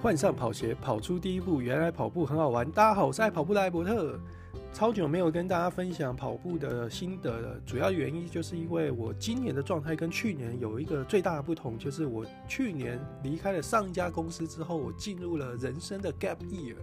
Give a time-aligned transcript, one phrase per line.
[0.00, 1.60] 换上跑鞋，跑出第一步。
[1.60, 2.70] 原来跑步很好玩。
[2.70, 4.18] 大家好，我是爱跑步的艾伯特。
[4.72, 16.76] 超久没有跟大家分享跑步的心得了，主要原因就是因为我今年的状态跟去年有一个最大的不同，就是我去年离开了上一家公司之后，我进入了人生的 gap year，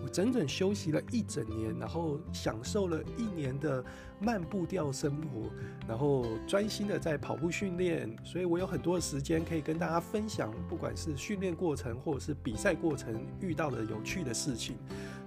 [0.00, 3.84] 我整整休息了一整年，然后享受了一年的
[4.20, 5.50] 慢步调生活，
[5.88, 14.76] 然后专心的在跑步训练，所以我有很多的时间可以跟大家分享，不管是训练过程或者是比赛过程遇到的有趣的事情。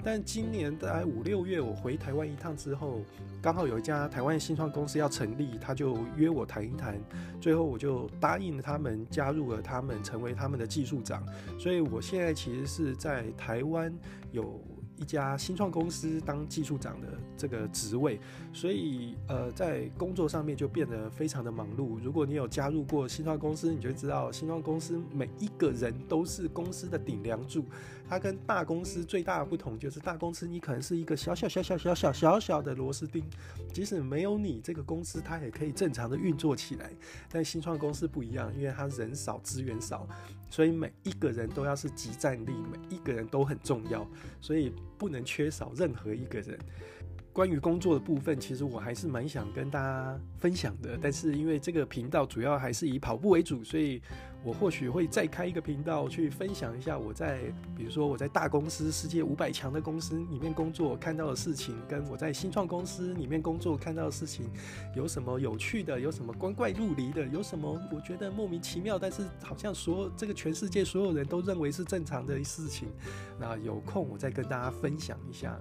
[0.04, 3.02] 但今年大概五六月，我回台湾一趟之后，
[3.42, 7.00] 刚好有一家台湾新创公司要成立，他就约我谈一谈，
[7.40, 11.26] 最后我就答应了他们，加入了他们，成为他们的技术长。
[11.58, 13.94] 所以我现在其实是在台湾
[14.32, 14.62] 有。
[14.96, 18.20] 一家新创公司当技术长的这个职位，
[18.54, 21.98] 所以呃，在工作上面就变得非常的忙碌。
[22.02, 27.66] 如果你有加入过新创公司，你就知道新创公司每一个人都是公司的顶梁柱。
[28.08, 33.24] 它跟大公司最大的不同就是，大公司你可能是一个小小小小小小小小的螺丝钉，
[33.74, 36.92] 即使没有你这个公司，它也可以正常的运作起来。
[37.30, 40.08] 但新创公司不一样，因为它人少资源少，
[40.50, 44.08] 所以每一个人都要是集战力，每一个人都很重要，
[44.42, 44.72] 所以。
[44.96, 46.58] 不能缺少任何一个人。
[47.34, 50.98] 关于工作的部分，其实我还是蛮想跟大家分享的。
[51.02, 54.00] 但是因为这个频道主要还是以跑步为主，所以
[54.44, 57.40] 我或许会再开一个频道去分享一下我在，
[57.76, 64.46] 比如说我在大公司、世界五百强的公司里面工作看到的事情，跟我在新创公司里面工作看到的事情
[64.96, 72.90] 有什么有趣的，有什么光怪陆离的，有什么我觉得莫名其妙，但是好像所有这个全世界所有人都认为是正常的事情。
[73.40, 75.60] 那有空我再跟大家分享一下。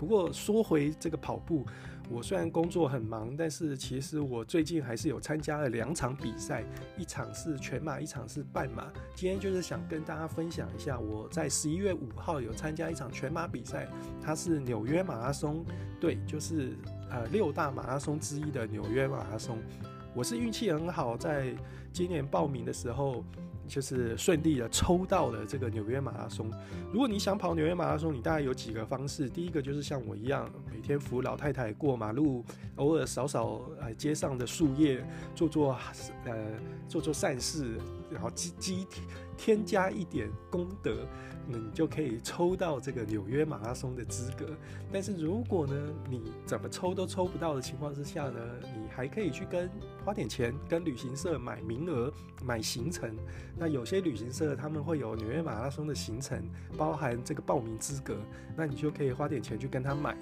[0.00, 1.62] 不过说回这个跑步，
[2.08, 6.64] 我虽然工作很忙，但是其实我最近还是有参加了两场比赛，
[6.96, 8.90] 一场是全马，一场是半马。
[9.14, 13.86] 今天就是想跟大家分享一下，我在十一月五号有参加一场全马比赛，
[14.22, 15.62] 它是纽约马拉松，
[16.00, 16.72] 对，就是
[17.10, 19.58] 呃六大马拉松之一的纽约马拉松。
[20.14, 21.54] 我是运气很好，在
[21.92, 23.22] 今年报名的时候。
[23.70, 26.50] 就是顺利的抽到了这个纽约马拉松。
[26.92, 29.30] 如果你想跑纽约马拉松，你大概有几个方式。
[29.30, 32.44] 第一个就是像我一样，每天扶老太太过马路，
[32.76, 35.76] 偶尔扫扫呃街上的树叶，做做
[36.24, 36.34] 呃
[36.88, 37.78] 做做善事，
[38.10, 38.86] 然后积积
[39.40, 41.06] 添加一点功德。
[41.48, 44.46] 那你就可以抽到这个纽约马拉松的资格。
[44.92, 45.74] 但是如果呢，
[46.08, 48.38] 你怎么抽都抽不到的情况之下呢，
[48.76, 49.68] 你还可以去跟
[50.04, 52.12] 花点钱跟旅行社买名额、
[52.44, 53.16] 买行程。
[53.56, 56.40] 那有些旅行社他们会有纽约马拉松的行程，
[56.76, 58.16] 包含这个报名资格，
[58.54, 60.14] 那你就可以花点钱去跟他买。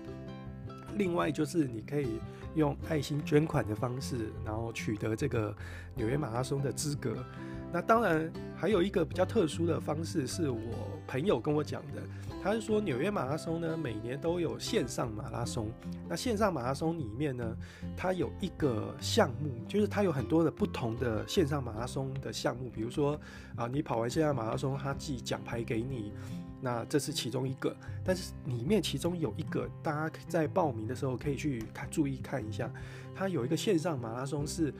[0.96, 2.20] 另外就是你可以
[2.54, 5.54] 用爱心捐款的方式，然后取得这个
[5.94, 7.24] 纽约马拉松的资格。
[7.72, 10.58] 那当然，还有一个比较特殊的方式，是我
[11.06, 12.02] 朋友跟我讲的。
[12.42, 15.68] 他是说，纽约马拉松呢，每年都有线上马拉松。
[16.08, 17.56] 那线上马拉松里面呢，
[17.96, 22.70] 它有一个项目，就是它有很多的不同的线上马拉松的项目。
[22.70, 23.20] 比如说
[23.56, 26.12] 啊，你跑完线上马拉松，他寄奖牌给你，
[26.60, 27.76] 那这是其中一个。
[28.04, 32.70] 但是里面其中有一个，大家在报名的时候可以去看，注意看一下，
[33.16, 34.72] 它有一个线上马拉松是。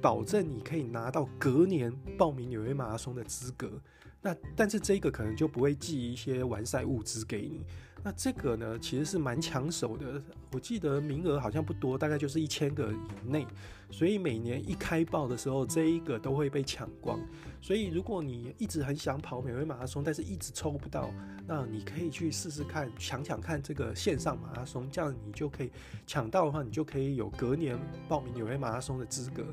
[0.00, 3.80] 保证你可以拿到隔年报名纽约马拉松的资格，
[4.20, 7.64] 那但是这个可能就不会寄一些完赛物资给你。
[8.02, 10.22] 那这个呢，其实是蛮抢手的。
[10.52, 13.46] 我记得名额好像不多，大概就是一千个以内。
[13.90, 17.20] 所以每年一开报的时候，这一个都会被抢光。
[17.60, 21.10] 所以如果你一直很想跑纽约马拉松，但是一直抽不到，
[21.46, 25.70] 那你可以去试试看，抢抢看这个线上马拉松，这样你就可以
[26.06, 27.78] 抢到的话，你就可以有隔年
[28.08, 29.44] 报名纽约马拉松的资格。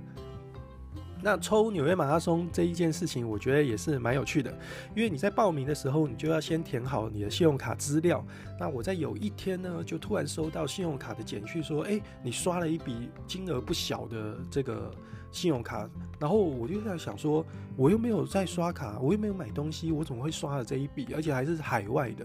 [1.26, 4.56] 那抽纽约马拉松这一件事情，我觉得也是蛮有趣的，
[4.96, 8.24] 因为你在报名的时候，你就要先填好你的信用卡资料。
[8.60, 14.92] 那我在有一天呢，就突然收到信用卡的简讯，说：“诶，你刷了一笔金额不小的这个
[15.32, 15.90] 信用卡。”
[16.22, 17.44] 然后我就在想说，
[17.76, 22.24] 我又没有在刷卡，我又没有买东西，我怎么会刷了这一笔，而且还是海外的？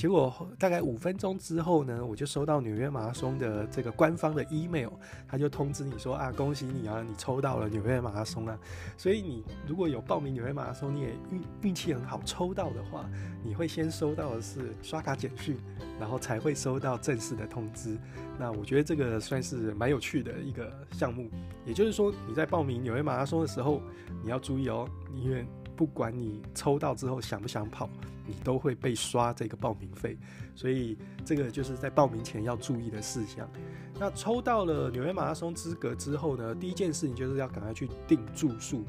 [0.00, 4.88] 结果大概五分钟之后呢，我就收到纽约马拉松的这个官方的 email，
[5.28, 8.58] 他就通知你说啊，恭喜你啊，你抽到了纽约马拉松啊。
[8.96, 13.04] 所以你如果有报名纽约马拉松，你也运运气很好抽到的话，
[13.44, 15.58] 你会先收到的是刷卡简讯，
[16.00, 17.98] 然后才会收到正式的通知。
[18.38, 21.28] 那我觉得这个算是蛮有趣的一个项目。
[21.66, 23.82] 也就是说，你在报名纽约马拉松的时候，
[24.24, 25.44] 你要注意哦，因为
[25.76, 27.86] 不管你抽到之后想不想跑。
[28.30, 30.16] 你都会被刷这个报名费，
[30.54, 33.50] 所以这个就是在报名前要注意的事项。
[33.98, 38.84] 那抽到了纽约马拉松资格之后呢，第一件事情就是要赶快去订住宿。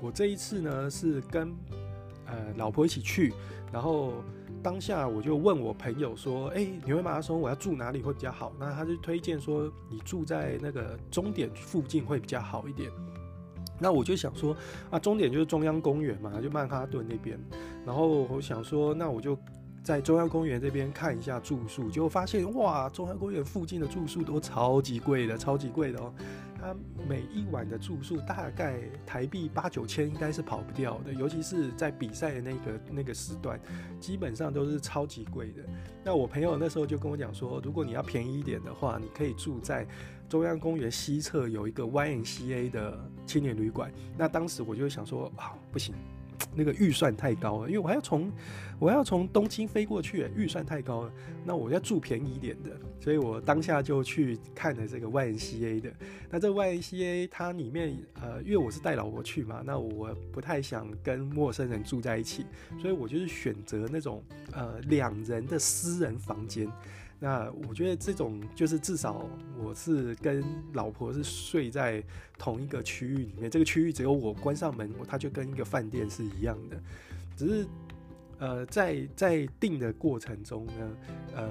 [0.00, 1.54] 我这一次呢是跟
[2.24, 3.34] 呃老婆一起去，
[3.70, 4.14] 然后
[4.62, 8.52] 当下我就问我朋友说，哎，纽约马拉松我要住哪里会比较好？
[8.58, 12.90] 那他就推荐说，你住在那个终点附近会比较好一点。
[13.78, 14.56] 那我就想说，
[14.90, 17.38] 啊，终点就是中央公园嘛，就曼哈顿那边。
[17.84, 19.38] 然后我想说，那我就
[19.82, 26.12] 在中央公园这边看一下住宿，结果发现哇，中央公园附近的住宿都超级贵的，超级贵的哦。
[26.58, 26.74] 它
[27.06, 31.12] 每一晚的住宿大概台币八九千，应该是跑不掉的。
[31.12, 33.60] 尤其是在比赛的那个那个时段，
[34.00, 35.62] 基本上都是超级贵的。
[36.02, 39.86] 那我朋友那时候就跟我讲说，如果你要便宜一点的话，你可以住在
[40.28, 43.92] 中央公园西侧有一个 YMCA 的青年旅馆。
[44.16, 45.94] 那当时我就想说，啊，不行。
[46.54, 48.30] 那个预算太高了，因为我还要从
[48.78, 51.12] 我要从东京飞过去，预算太高了。
[51.46, 52.70] 那我要住便宜一点的，
[53.00, 55.90] 所以我当下就去看了这个 YMCA 的。
[56.30, 62.44] 那这 YMCA 它里面呃，因为我是带老婆去嘛，那我不太想跟陌生人住在一起，
[62.78, 64.22] 所以我就是选择那种
[64.52, 66.70] 呃两人的私人房间。
[67.18, 69.26] 那我觉得这种就是至少
[69.58, 72.02] 我是跟老婆是睡在
[72.38, 76.76] 同一个区域里面，这个区域只有我关上门，它就跟一个饭店是一样的。
[77.34, 77.66] 只是
[78.38, 80.96] 呃，在在订的过程中呢，
[81.34, 81.48] 呃，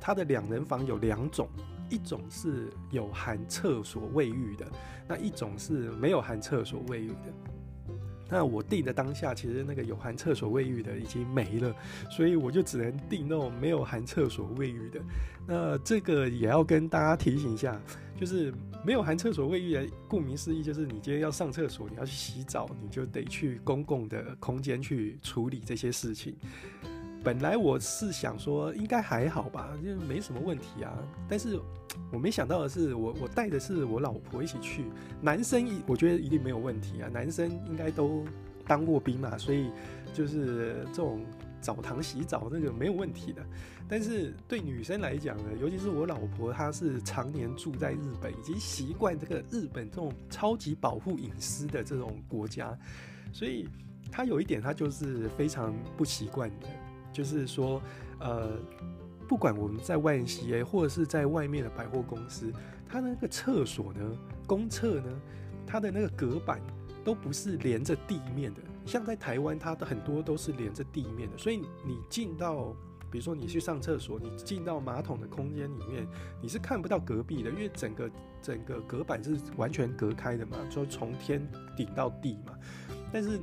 [0.00, 1.48] 它的两人房有两种，
[1.88, 4.66] 一种是有含厕所卫浴的，
[5.06, 7.49] 那一种是没有含厕所卫浴的。
[8.30, 11.74] 那我订的当下，其实那个有含厕所卫浴的已经没了，
[12.10, 15.00] 所以我就只能订那种没有含厕所卫浴的。
[15.46, 17.80] 那这个也要跟大家提醒一下，
[18.18, 18.52] 就是
[18.86, 26.36] 没有含厕所卫浴的，顾名思义就是你今天要上厕所，你要去洗澡，你就得去公共的空间去处理这些事情。
[27.22, 30.96] 本来我是想说应该还好吧，就没什么问题啊。
[31.28, 31.60] 但是
[32.10, 34.86] 我没想到的是，我我带的是我老婆一起去，
[35.20, 38.24] 男生一我觉得一定没有问题啊，男生应该都
[38.66, 39.70] 当过兵嘛，所以
[40.14, 41.20] 就是这种
[41.60, 43.44] 澡堂洗澡那个没有问题的。
[43.86, 52.78] 但是对女生来讲呢，尤其是我老婆，她是常年住在日本，已经习惯这个日本这种超级保护隐私的这种国家，
[53.32, 53.68] 所以
[54.10, 56.66] 她有一点她就是非常不习惯的。
[57.12, 57.80] 就是说，
[58.18, 58.50] 呃，
[59.28, 62.52] 不管我们在外面洗，或者是在外面的百货公司，
[62.88, 64.00] 它那个厕所呢，
[64.46, 65.20] 公厕呢，
[65.66, 66.60] 它的那个隔板
[67.04, 68.60] 都不是连着地面的。
[68.86, 72.74] 像在台湾，它的很多都是连着地面的，所以你进到，
[73.10, 76.08] 比如说你去上厕所，你进到马桶的空间里面，
[76.40, 78.10] 你是看不到隔壁的，因为整个
[78.40, 81.46] 整个隔板是完全隔开的嘛，就从天
[81.76, 82.58] 顶到地嘛。
[83.12, 83.38] 但是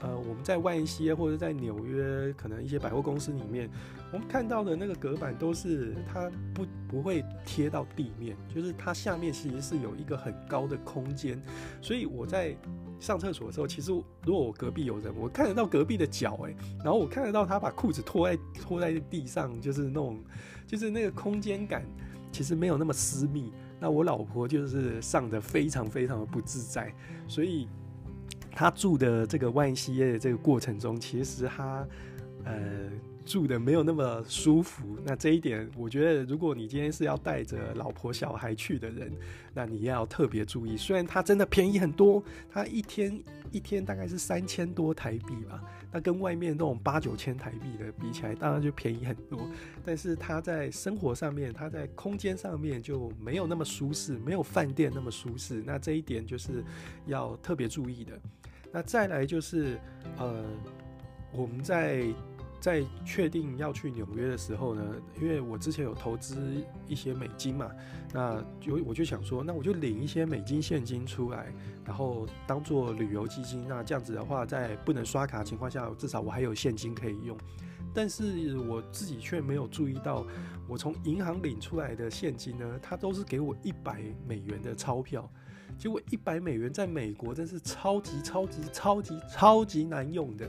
[0.00, 3.68] 呃，我们在万西或者在纽约，可能一些百货公司里面，
[4.12, 11.42] 我们看到的那个隔板都是它不不会贴到地面，就是它下面其实是有一个很高的空间，
[11.80, 12.54] 所以我在
[13.00, 16.54] 上厕所的时候，其实如果我隔壁有人，我看得到隔壁的脚，哎，
[16.84, 20.22] 然后我看得到他把裤子脱在脱在地上，就是那种，
[20.66, 21.82] 就是那个空间感
[22.30, 23.50] 其实没有那么私密。
[23.80, 26.94] 那我老婆就是上得非常非常的不自在，
[27.26, 27.66] 所以。
[28.56, 31.86] 他住的这个万西耶的这个过程中，其实他
[32.44, 32.90] 呃
[33.26, 34.96] 住的没有那么舒服。
[35.04, 39.12] 那这一点，我觉得如果你今天是要带着老婆小孩去的人，
[39.52, 40.74] 那你要特别注意。
[40.74, 49.46] 虽然它真的便宜很多，它一天一天大概是三千多台币吧，那跟外面那种八九千台币的比起来，当然就便宜很多。
[49.84, 55.62] 但是它在生活上面，它在空间上面就没有那么舒适，没有饭店那么舒适。
[55.66, 56.64] 那这一点就是
[57.06, 58.12] 要特别注意的。
[58.76, 59.80] 那再来就是，
[60.18, 60.44] 呃，
[61.32, 62.04] 我们在
[62.60, 64.84] 在确定要去纽约的时候呢，
[65.18, 67.70] 因为我之前有投资一些美金嘛，
[68.12, 71.50] 那就我就想说，那我就领一些美金现金出来，
[71.86, 73.64] 然后当做旅游基金。
[73.66, 77.34] 那这样子的话，在不能刷卡情况下，至少我还有现金可以用。
[77.94, 80.26] 但是我自己却没有注意到，
[80.68, 85.26] 我从银行领出来的现金呢，它都是给我一百美元的钞票。
[85.78, 90.48] 结果一百美元在美国真是超级超级超级超级难用的，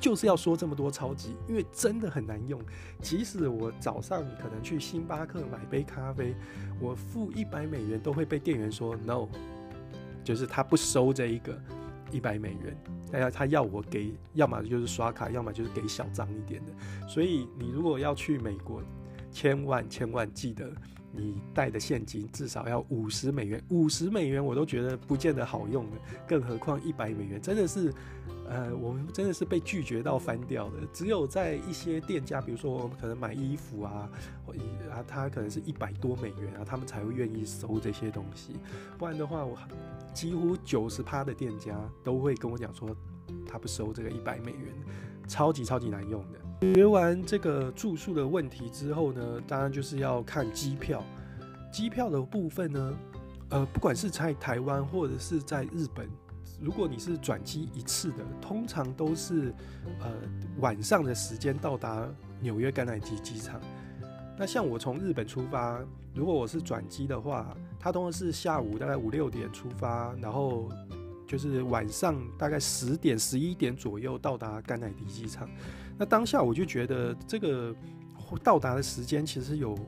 [0.00, 2.60] 就是要说这么多超级，因为真的很难用。
[3.00, 6.34] 即使我早上可能去星巴克买杯咖啡，
[6.80, 9.28] 我付一百美元都会被店员说 no，
[10.24, 11.58] 就是他不收这一个
[12.10, 12.76] 一百美元，
[13.12, 16.72] 大家他要我给，要么就是刷卡，要么就是给小张一点的。
[17.06, 18.82] 所以你如果要去美国，
[19.30, 20.72] 千万千万记得。
[21.12, 27.92] 你带的现金至少要五十美元，五十美元我都觉得不见得好用的，更何况一百美元，真的是，
[28.48, 30.86] 呃，我们真的是被拒绝到翻掉的。
[30.92, 34.08] 只有在一些店家，比如说我们可能买衣服啊，
[34.90, 38.52] 啊，他可能是一百多美元啊，他们才会愿意收这些东西。
[38.96, 39.58] 不然的话，我
[40.14, 42.94] 几乎九十趴的店家都会跟我讲说，
[43.46, 44.72] 他不收这个一百美元，
[45.30, 46.38] 超级超级难用的。
[46.60, 51.02] 解决完这个住宿的问题之后呢，当然就是要看机票。
[51.72, 52.96] 机票的部分呢，
[53.50, 56.08] 呃，不管是在台湾或者是在日本，
[56.60, 59.54] 如果你是转机一次的，通常都是
[60.00, 60.10] 呃
[60.58, 62.06] 晚上的时间到达
[62.40, 63.60] 纽约甘乃迪机场。
[64.36, 65.80] 那像我从日本出发，
[66.12, 70.68] 如果我是转机的话，它通常是下午大概五六点出发，然后
[71.30, 75.48] 就是晚上大概十点、十一点左右到达甘乃迪机场。
[75.96, 77.72] 那当下我就觉得这个
[78.42, 79.78] 到达的时间其实有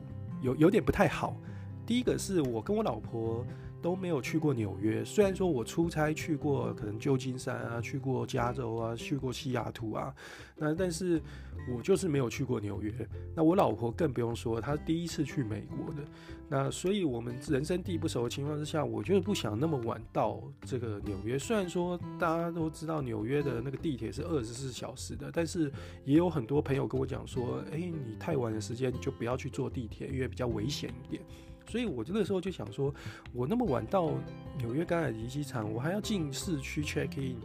[0.41, 1.37] 有有点不太好。
[1.85, 3.45] 第一个是我跟我老婆
[3.83, 10.15] 都没有去过纽约，虽然说我出差去过可能旧金山啊，去过加州啊，去过西雅图啊，
[10.57, 11.21] 那但是
[11.69, 12.95] 我就是没有去过纽约。
[13.35, 16.03] 那我老婆更不用说，她第一次去美国的。
[16.49, 21.39] 那所以我们人生地不熟的情况之下，我就是不想那么晚到这个纽约。
[21.39, 25.73] 虽然说大家都知道纽约的那个地铁是二十四小时的，但是
[26.05, 31.23] 也有很多朋友跟我讲说，诶，你太晚的时间就不要去坐地铁，因为比较危险一点。
[31.67, 32.95] 所以我那个时候就想说，
[33.33, 34.13] 我那么晚到
[34.59, 37.37] 纽约甘乃迪机场，我还要进市区 check in，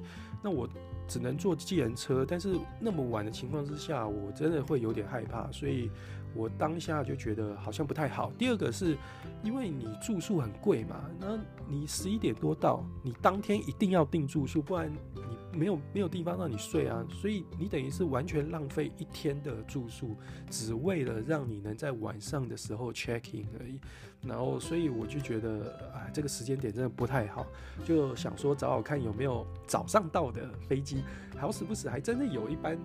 [0.44, 0.68] 那我
[1.08, 2.26] 只能坐计程车。
[2.28, 5.90] 但是那么晚的情况之下，我真的会有点害怕，所以
[6.38, 8.32] 我当下就觉得好像不太好。
[8.38, 8.96] 第二个是
[9.44, 15.38] 因为你住宿很贵嘛，那你十一点多到，你当天一定要订住宿，不然你。
[15.54, 20.16] 没有没有地方让你睡啊，所以你等于是完全浪费一天的住宿，
[20.52, 23.80] 只为了让你能在晚上的时候 check in 而已。
[24.22, 27.48] 然后，所以我就觉得，哎，这个时间点真的不太好，
[27.84, 31.02] 就想说找找看有没有早上到的飞机。
[31.40, 32.78] 好死不死，还真的有一班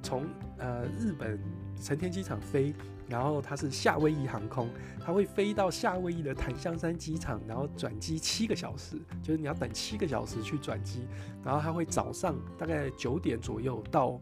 [0.00, 0.24] 从
[0.58, 1.40] 呃日本
[1.82, 2.72] 成田机场飞。
[3.10, 4.70] 然后它是夏威夷航空，
[5.04, 11.00] 它会飞到夏威夷的檀香山机场，然后转机七个小时，就是你要等七个小时去转机。
[11.44, 14.20] 然后它会早上大概九点左右到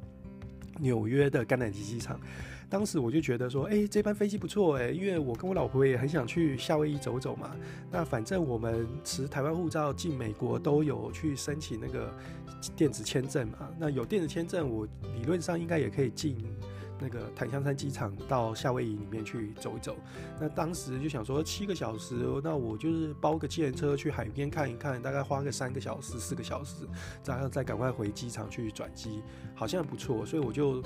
[0.80, 2.18] 纽约的甘乃迪机场。
[2.71, 7.57] 当时我就觉得说，哎，这班飞机不错哎，因为我跟我老婆也很想去夏威夷走走嘛。
[7.90, 12.14] 那反正我们持台湾护照进美国都有去申请那个
[12.76, 13.71] 电子签证嘛。
[13.78, 16.37] 那有电子签证，我理论上应该也可以进。
[17.00, 19.97] 那个檀香山机场到夏威夷里面去走一走，
[20.40, 26.87] 那当时就想说七个小时，那我就是包个计程车去海边看一看，大概花个三个小时、四个小时，
[27.25, 29.23] 然后再赶快回机场去转机，
[29.55, 30.83] 好像不错，所以我就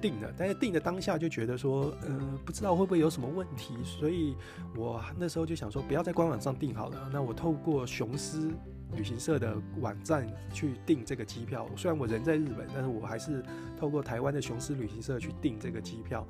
[0.00, 0.32] 定了。
[0.36, 4.36] 但是定的当下就觉得说，呃，不知道会不会有什么问题，所以
[4.76, 8.50] 我那时候就想说，不要在官网上订好了，那我透过雄狮。
[8.96, 13.42] 旅行社的网站去订这个机票，虽然我人在日本，但是我还是
[13.78, 16.26] 透过台湾的雄狮旅行社去订这个机票。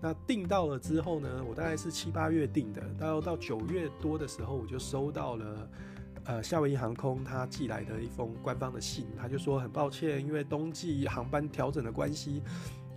[0.00, 5.70] 那订到了之后呢，我大概是七八月订的，到到九月多的时候，我就收到了
[6.24, 12.42] 呃夏威夷航空他寄来的一封官方的信，他就说很抱歉，因为冬季航班调整的关系，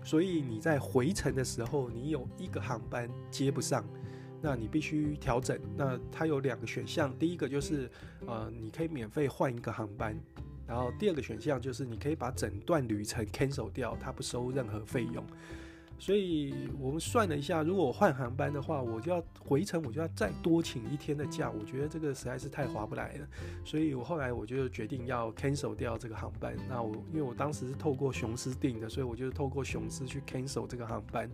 [0.04, 3.84] 所以你在回程的时候，你有一个航班接不上。
[4.42, 5.60] 那你必须调整。
[5.76, 7.90] 那它有两个选项，第一个就是，
[8.26, 10.18] 呃，你可以免费换一个航班，
[10.68, 15.24] 然后第二个选项就是你可以把整段旅程 cancel 掉，它不收任何费用。
[16.00, 21.50] 所以我们算了一下，如果换航班的话，我就要回程，我就要再多请一天的假。
[21.50, 23.28] 我觉得这个实在是太划不来了，
[23.66, 26.56] 所以我后来我就决定要 cancel 掉这个航班。
[26.70, 31.28] 那我因为我当时是透过雄狮订的，所以我就透过雄狮去 cancel 这个航班。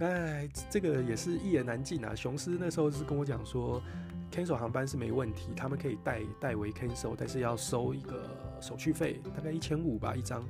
[0.00, 2.14] 哎，这个也是一言难尽啊。
[2.14, 3.82] 雄狮那时候是跟我讲说
[4.30, 8.28] ，cancel 航班是没问题，他们可以代代为 cancel，但是要收一个
[8.60, 10.44] 手续费，大概一千五吧一张。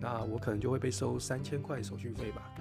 [0.00, 2.54] 那我可能就会被收三千块手续费吧。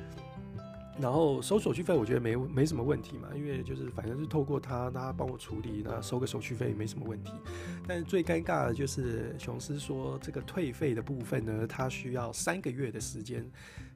[1.00, 7.32] 然后收手续费，我觉得没没什么问题嘛，因为就是反正是透过他，他帮我处理，那收个手续费也没什么问题。
[7.88, 13.44] 但是最尴尬的就是雄狮说这个退费的部分呢，他需要三个月的时间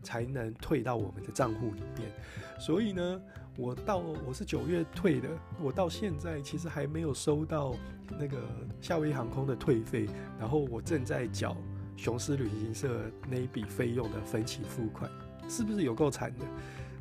[0.02, 2.12] 才能退到我们的账户里面。
[2.60, 3.22] 所以呢，
[3.58, 5.30] 我到我是九月退的，
[5.62, 7.76] 我到现在其实还没有收到
[8.20, 8.40] 那个
[8.82, 10.08] 夏威夷航空的退费，
[10.40, 11.56] 然后我正在缴
[11.96, 15.12] 雄狮旅行社那一笔费用的分期付款，
[15.48, 16.46] 是不是有够惨的？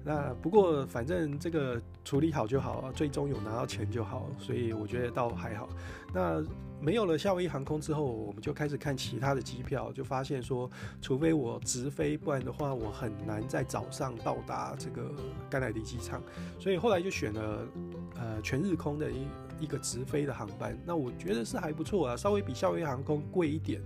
[0.07, 5.69] 那不过反正这个处理好就好，最终有拿到钱就好，所以我觉得倒还好。
[6.15, 6.41] 那
[6.81, 10.71] 没有了夏威夷航空之后，我们就开始看其他的机票，就发现说，
[11.03, 15.11] 除非我直飞，不然的话我很难在早上到达这个
[15.51, 16.23] 甘乃迪机场。
[16.61, 17.67] 所以后来就选了
[18.15, 19.27] 呃全日空的一
[19.61, 20.79] 一个直飞的航班。
[20.85, 23.81] 那我觉得是还不错啊，稍微比夏威夷航空贵一点。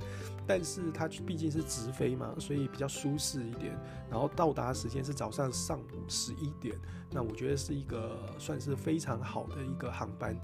[0.47, 3.73] 但是它毕竟是直飞嘛，所以比较舒适一点。
[4.11, 6.75] 然后到达时间是早上上午十一点，
[7.13, 10.37] 那我觉得是一个算是非常好的一个航班。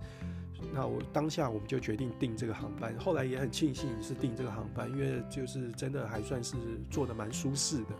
[0.72, 6.56] 那我当下我们就决定订这个航班，后来也很庆幸是订这个航班，因为就是真的还算是
[6.88, 7.90] 坐得蛮舒适的。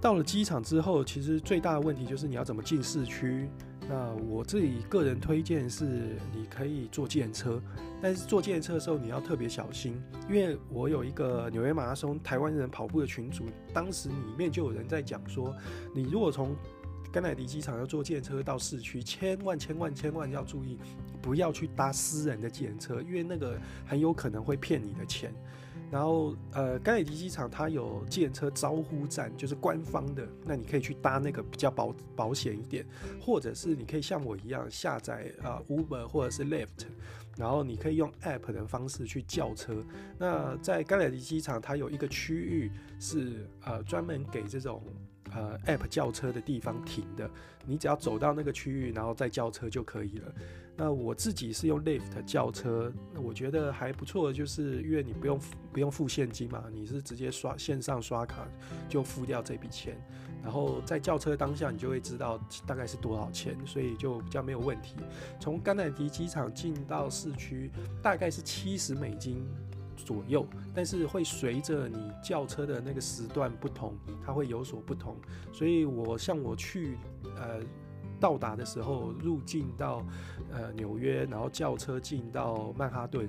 [0.00, 3.48] 到了机场之后，其实最大的问题就是你要怎么进市区。
[3.88, 5.84] 那我自己个人推荐是，
[6.32, 7.62] 你可以坐计程车，
[8.00, 15.54] 但是坐计程车的时候你要特别小心，因为我有一个纽约马拉松台湾人跑步的群组，当时里面就有人在讲说，
[15.94, 16.56] 你如果从
[17.12, 20.78] 甘乃迪机场要坐计程车到市区，千万千万千万要注意，
[21.20, 25.34] 不要去搭私人的计程车，因为那个很有可能会骗你的钱。
[25.92, 32.86] 然后，呃，甘乃迪机场它有计程车招呼站，就是官方的，那你可以去搭那个比较保保险一点，
[33.20, 36.86] 或者是你可以像我一样下载啊、呃、Uber 或者是 Lyft，
[37.36, 39.84] 然后你可以用 App 的方式去叫车。
[40.16, 44.82] 那在甘乃迪机场，它有一个区域是呃专门给这种。
[45.34, 47.30] 呃，App 叫车的地方停的，
[47.66, 50.34] 你只要走到那个区域，然后再叫车就可以了。
[50.76, 55.38] 那我自己是用 Lift 叫车，我觉得还不错的，就是因为你不用
[55.72, 58.46] 不用付现金嘛，你是直接刷线上刷卡
[58.88, 59.96] 就付掉这笔钱，
[60.42, 64.96] 然后在叫车当下你就会知道大概是多少钱，所以就比较没有问题。
[65.38, 67.70] 从甘乃迪机场进到市区
[68.02, 69.46] 大概是七十美金。
[70.02, 75.16] 左右，但是会随着你叫车的那个时段不同，它会有所不同。
[75.52, 76.98] 所以我像我去
[77.36, 77.60] 呃
[78.20, 80.04] 到达的时候，入境到
[80.52, 83.28] 呃纽约，然后叫车进到曼哈顿，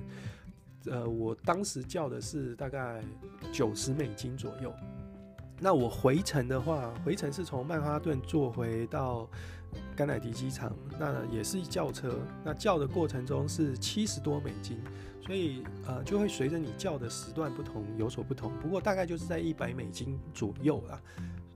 [0.85, 3.03] 呃，我当时叫的是大概
[3.51, 4.73] 九十美金左右。
[5.59, 9.29] 那我回程的话，回程是从曼哈顿坐回到
[9.93, 14.77] 甘乃迪机场，那也是叫车，那叫的过程中是七十多美金。
[15.25, 21.01] 所以呃，就会随着你叫的时段不同有所不同，不过大概就是在一百美金左右啦。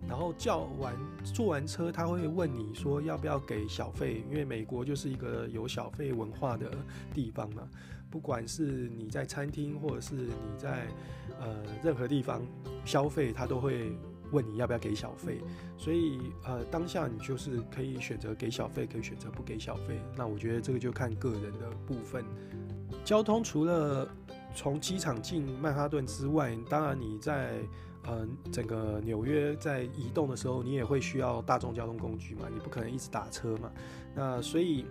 [0.07, 6.71] 然后叫完坐完车，他会问你说要不要给小费，因为美国就是一个有小费文化的
[7.13, 7.67] 地方嘛。
[8.09, 10.87] 不管是你在餐厅或者是你在
[11.41, 12.41] 呃任何地方
[12.85, 13.91] 消费，他都会
[14.31, 15.41] 问你要不要给小费。
[15.77, 19.99] 所以呃，当下你就是可以选择给小费，可以选择不给小费。
[20.15, 22.23] 那我觉得这个就看个人的部分。
[23.03, 24.07] 交通除了
[24.55, 27.59] 从机场进曼哈顿之外，当然你在
[28.05, 33.71] 呃整个纽约在移动的时候，你也会需要大众交通工具嘛，你不可能一直打车嘛。
[34.15, 34.85] 那所以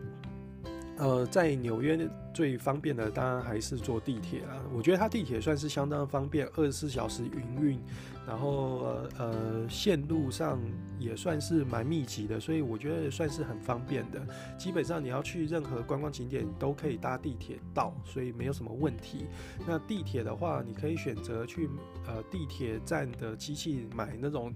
[0.98, 7.80] 呃在纽约最方便的当然还是坐地铁啊，我觉得它地铁算是相当方便，二十四小时营运。
[8.26, 10.60] 然后呃，线路上
[10.98, 14.20] 也算是蛮密集的，所以我觉得算是很方便的。
[14.58, 19.26] 基本上你要去任何观光景点都可以搭地铁到，所以没有什么问题。
[19.64, 21.68] 那地铁的话，你可以选择去
[22.06, 24.52] 呃地铁站的机器买那种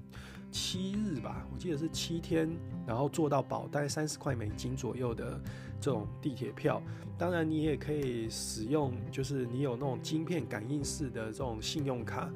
[0.51, 2.51] 七日吧，我记得是七天，
[2.85, 5.41] 然后坐到饱，大概三十块美金左右的
[5.81, 6.83] 这种地铁票。
[7.17, 12.29] 当然你也可以使用，就是你有那种晶片感应式的这种信用卡。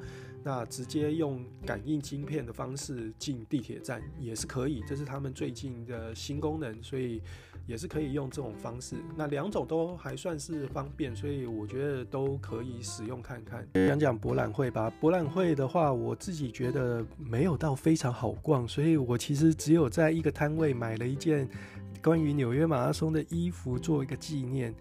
[0.47, 7.19] 那直接用感应晶片的方式进地铁站也是可以，这是他们最近的新功能，所以
[7.65, 8.97] 也是可以用这种方式。
[9.17, 13.67] 那两种都还算是方便，所以我觉得都可以使用看看。
[13.73, 21.49] 讲讲博览会吧，博览会的话，我自己觉得没有到非常好逛，所以我其实只有在一个摊位买了一件
[22.03, 24.71] 关于纽约马拉松的衣服做一个纪念。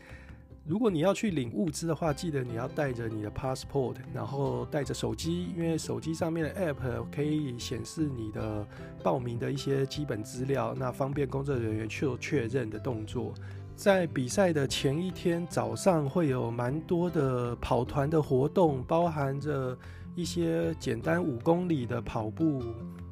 [0.66, 8.66] 如果你要去领物资的话，记得你要带着你的 passport，然后带着手机，因为手机上面的 app 可以显示你的
[9.02, 13.34] 报名的一些基本资料，那方便工作人员去做确认的动作。
[13.76, 19.76] 在比赛的前一天早上，会有蛮多的跑团的活动，包含着
[20.14, 22.62] 一些简单五公里的跑步。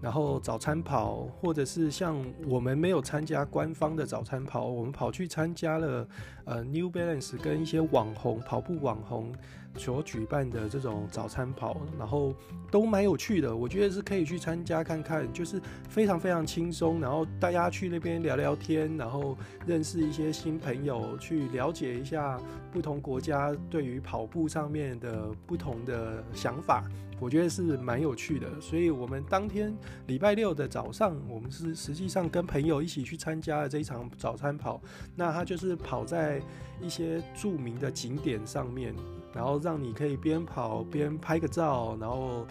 [0.03, 6.09] 然后早餐跑，或者是像我们没有参加官方的早餐跑，我们跑去参加了
[6.45, 9.33] 呃 New Balance 跟一些网红跑步网红
[9.77, 12.35] 所举办的这种早餐跑，然后
[12.69, 22.41] 都蛮有趣的，我觉得是可以去参加看看，就是非常非常轻松，然后大家去那边聊聊天，然后认识一些新朋友，去了解一下
[22.73, 26.83] 不同国家对于跑步上面的不同的想法。
[27.23, 29.73] 我觉得是蛮有趣的，所以我们当天
[30.09, 34.83] 礼拜六的早上，我们是实际上跟朋友一起去参加了这一场早餐跑。
[35.15, 36.43] 那他就是跑在
[36.81, 38.93] 一些著名的景点上面，
[39.33, 42.45] 然后让你可以边跑边拍个照，然后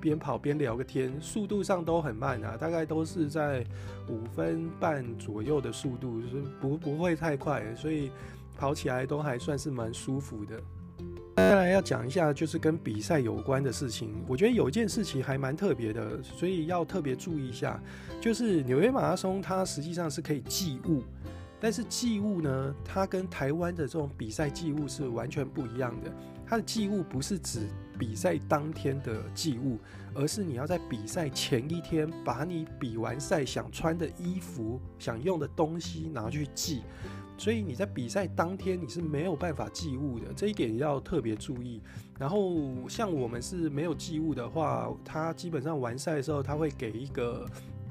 [0.00, 3.62] 边跑边聊个天，速度上都很慢啊，大概都是在
[4.08, 8.10] 五分半左右的速度，就是不不会太快，所以
[8.56, 10.58] 跑起来都还算是蛮舒服的。
[11.36, 14.14] 再来要讲一下，就是跟比赛有关的事情。
[14.26, 17.80] 我觉得有一件事情还蛮特别的，所以要特别注意一下。
[18.20, 21.02] 就是纽约马拉松，它实际上是可以寄物，
[21.60, 26.10] 但是寄物呢，它跟台湾的这种比赛寄物是完全不一样的。
[26.46, 27.60] 它的寄物不是指
[27.98, 29.78] 比赛当天的寄物，
[30.14, 36.82] 而是你要在比赛前一天把你比完赛想穿的衣服、想用的东西拿去寄。
[37.36, 41.80] 所以你在比赛当天你是没有办法寄物的，这一点要特别注意。
[42.18, 47.44] 然后像我们是没有寄物的话，他基本上完赛的时候他会给一个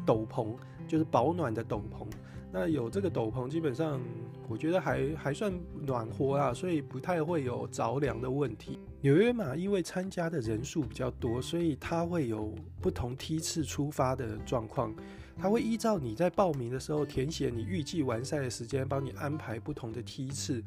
[0.06, 0.56] 斗篷，
[0.88, 2.08] 就是保暖的斗篷。
[2.52, 4.00] 那有这个斗篷，基本上
[4.48, 5.52] 我觉得还还算
[5.82, 8.80] 暖和啦，所以不太会有着凉的问题。
[9.02, 14.94] 纽约马因为参加的人数比较多，所以它会有不同梯次出发的状况。
[15.38, 20.64] 他会依照你在报名的时候填写你预计完赛的时间，帮你安排不同的梯次。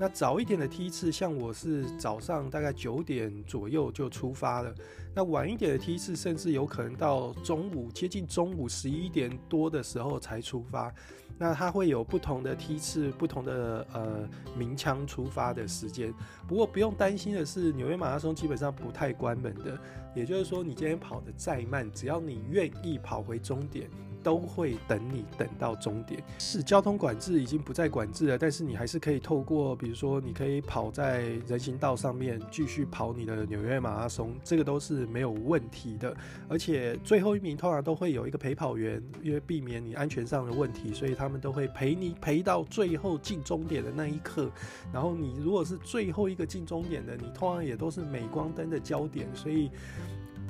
[0.00, 4.72] 那早一点的梯次，像我是早上大概九点左右就出发了。
[5.14, 10.94] 那晚一点的梯次，甚至有可能到中午接近中午十一点多的时候才出发。
[11.38, 16.12] 那它会有不同的梯次，不同的呃鸣枪出发的时间。
[16.48, 19.78] 不过不用担心的是，纽约马拉松基本上不太关门的。
[20.14, 23.88] 也就是说，你今天跑得再慢，只要你愿意跑回终点。
[24.28, 26.22] 都会等你等到终点。
[26.38, 36.14] 是交通管制已经不再管制了，但是你还是可以透过，比如说你可以跑在人行道上面继续跑你的纽约马拉松，这个都是没有问题的。
[36.46, 44.50] 而且最后一名通常都会有一个陪跑员，因为避免你安全上的问题，所以他们都会陪你陪到最后进终点的那一刻。
[44.92, 49.70] 然后你如果是最后一个进终点的，你通常也都是镁光灯的焦点，所以。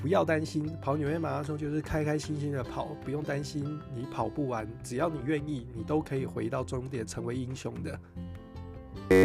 [0.00, 7.98] 不要担心，跑纽约马拉松就是开开心心的跑，不用担心你跑不完，只要你愿意，你都可以回到终点，成为英雄的。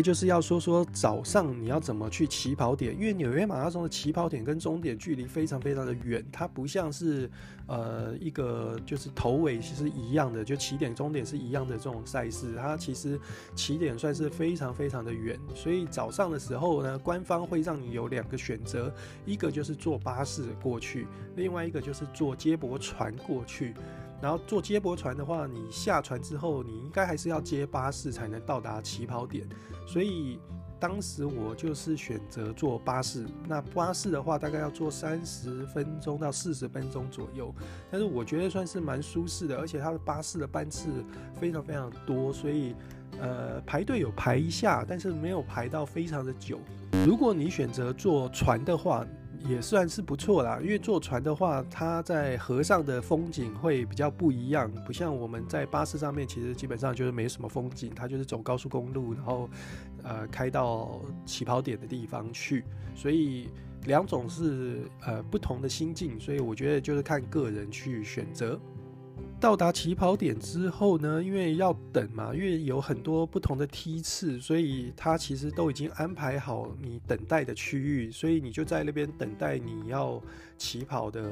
[0.02, 7.30] 就是要说说早上你要怎么去起跑点，因为纽约马拉松的起跑点跟终点距离非常非常的远，它不像是
[7.68, 13.20] 呃一个就是头尾其实一样的，就起点终点是一样的这种赛事，它其实
[13.56, 18.94] 起点算是非常非常的远，所以早上的时候呢，官方会让你有两个选择，
[19.26, 23.74] 一个就是坐巴士过去，另外一个就是坐接驳船过去。
[24.22, 29.46] 然后坐接驳船的话，你下船之后，你应该还是要接巴士才能到达起跑点。
[29.86, 30.40] 所以
[30.80, 33.26] 当时我就是选择坐巴士。
[33.48, 37.54] 那巴士的话，大概要坐三十分钟到四十分钟左右。
[37.90, 40.90] 但是我觉得算是蛮舒适的，而且它的巴士的班次
[41.40, 42.76] 非常非常多，所以
[43.20, 46.60] 呃排队有排一下，但是没有排到非常的久。
[47.06, 49.06] 如果你选择坐船的话，
[49.44, 59.50] 也算是不错啦，因为坐船的话，它在河上的风景会比较不一样，不像我们在巴士上面，其实基本上就是没什么风景，它就是走高速公路，然后
[60.04, 62.64] 呃开到起跑点的地方去，
[62.96, 63.50] 所以
[63.86, 68.60] 两种是呃不同的心境，所以我觉得就是看个人去选择。
[69.44, 80.24] 到达起跑点之后呢，因为要等嘛，因为有很多不同的梯次，所以他其实都已经安排好你等待的区域，所以你就在那边等待你要
[80.58, 81.30] 起跑的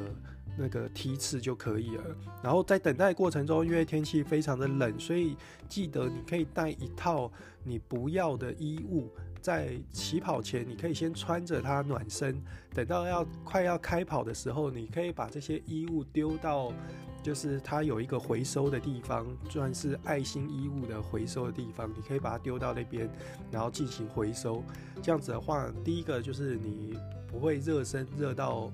[0.58, 2.04] 那个梯次就可以了。
[2.44, 5.38] 然后在等待过程中，因为天气非常的冷，所以
[5.70, 7.32] 记得你可以带一套
[7.64, 12.44] 你不要的衣物，在起跑前你可以先穿着它暖身，
[12.74, 16.74] 等到要快要开跑的时候，你可以把这些衣物丢到。
[17.22, 23.10] 就是它有一个回收的地方，算是爱心衣物的回收的地方，你可以把它丢到那边，
[23.52, 24.64] 然后进行回收。
[25.02, 28.72] 这样子的话，第一个就是你不会热身热到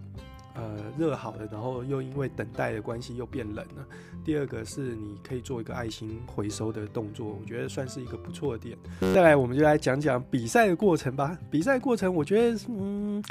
[0.55, 3.85] 呃热好了，然后又因为等待的关系又变冷了。
[4.23, 8.77] 第二个是你可以做一个爱心回收的动作，我觉得算是一个不错的点。
[9.13, 11.37] 再来，我们就来讲讲比赛的过程吧。
[11.49, 13.23] 比赛过程，我觉得嗯。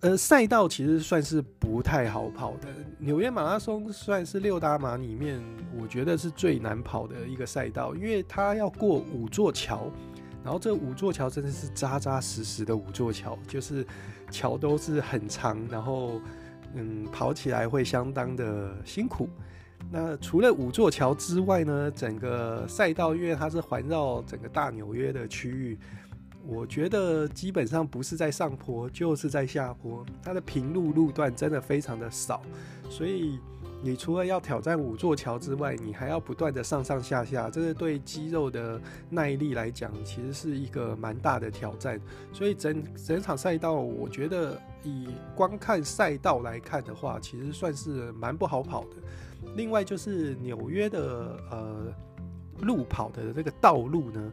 [0.00, 2.68] 呃，赛道其实算是不太好跑的。
[2.98, 5.40] 纽约马拉松算是六大马里面，
[5.80, 9.90] 我觉得是最难跑的一个赛道，因为它要过五座桥，
[10.44, 13.86] 然后这五座桥真的是扎扎实实的五座桥，就是
[14.30, 16.20] 桥都是很长，然后
[16.74, 19.28] 嗯，跑起来会相当的辛苦。
[19.90, 25.78] 那除了五座桥之外呢，整个赛道因为它是环绕整个大纽约的区域。
[26.46, 30.06] 我觉得基本上不是在上坡，就是在下坡。
[30.22, 32.40] 它的平路路段真的非常的少，
[32.88, 33.40] 所以
[33.82, 38.80] 你除了要挑战五座桥之外，你还要不断的上上下下，这个对肌肉的
[39.10, 42.00] 耐力来讲，其实是一个蛮大的挑战。
[42.32, 48.96] 所以整整场赛道，我觉得以光看赛道来看的话，其实算是蛮不好跑的。
[49.56, 51.92] 另外就是纽约的呃
[52.60, 54.32] 路跑的这个道路呢，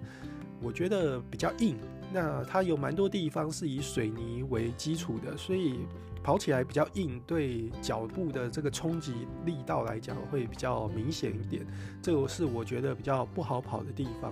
[0.62, 1.76] 我觉得比较硬。
[2.14, 5.80] 那它有蛮多地方是以水泥为基础的，所以
[6.24, 9.14] 跑起来比较硬，对脚步的这个冲击
[9.46, 11.66] 力道来讲会比较明显一点。
[12.02, 14.32] 这个是我觉得比较不好跑的地方。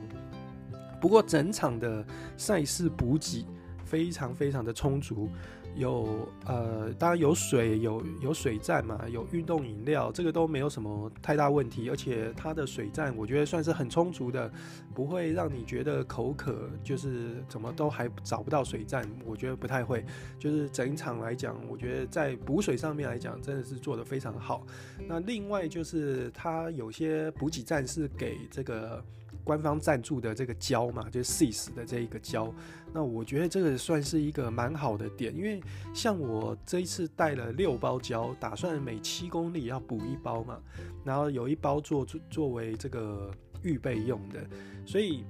[1.02, 2.06] 不过整场的
[2.38, 3.46] 赛事补给
[3.84, 5.28] 非常非常的充足。
[5.76, 11.90] 有呃，当然有水，有有水站嘛，有运动饮料，这个都没有什么太大问题。
[11.90, 14.52] 而且它的水站，我觉得算是很充足的，
[14.94, 19.10] 不会让你觉得口渴，就是怎么都还找不到水站。
[19.26, 20.06] 我觉得不太会。
[20.38, 24.66] 就是整场来讲，我觉得在补水上面来讲，真的是做得非常好。
[25.08, 29.04] 那另外就是它有些补给站是给这个。
[29.44, 32.54] 官方赞助的这个胶嘛，就是 CIS 的这一个胶，
[32.94, 35.62] 那我觉得这个算是一个蛮好的点，因为
[35.94, 40.60] 像我这一次带了六包胶，打算每七公里要补一包嘛，
[41.04, 43.32] 然后有一包做作为这个
[43.64, 44.40] 预备用的，
[44.86, 45.24] 所以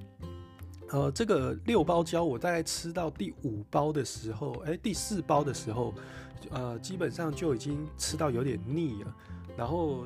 [0.89, 5.93] 呃，这个六包胶我大概吃到第五包的时候，哎，第四包的时候，
[6.49, 9.15] 呃，基本上就已经吃到有点腻了，
[9.57, 10.05] 然后。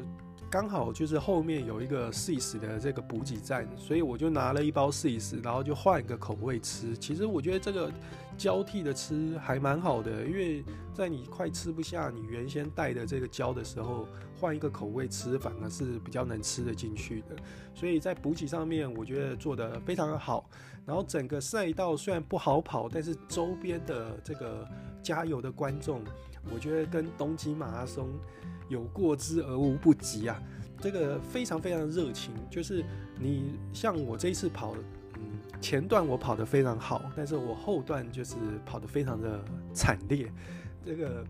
[0.55, 6.97] 刚好就是后面有一个 CIS 的这个补给站，所以我就拿了一包 CIS，然后就换一个口味吃。
[6.97, 7.91] 其实我觉得这个
[8.37, 10.63] 交替的吃还蛮好的，因为
[10.93, 14.07] 在你快吃不下你原先带的这个胶的时候，
[14.39, 17.35] 换一个口味吃，反而是比较能吃得进去的。
[17.73, 20.49] 所以在补给上面，我觉得做得非常好。
[20.85, 24.65] 然后整个赛道虽然不好跑，但是周边的这个
[25.03, 26.01] 加油的观众，
[26.53, 28.09] 我觉得跟东京马拉松。
[28.67, 30.41] 有过之而无不及啊！
[30.81, 32.83] 这个非常非常热情，就是
[33.19, 34.75] 你像我这一次跑，
[35.13, 35.21] 嗯，
[35.61, 38.33] 前段我跑得非常好，但是我后段就是
[38.65, 39.39] 跑得非常的
[39.71, 40.31] 惨烈。
[40.83, 41.23] 这个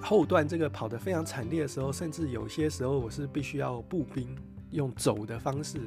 [0.00, 4.26] 后段这个跑得非常惨烈的时候，甚至有些时候我是必须要步兵。
[4.74, 5.78] 用走的方式，